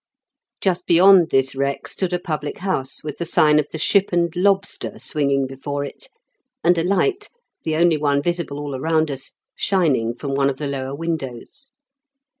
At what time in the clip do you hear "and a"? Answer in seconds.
6.63-6.83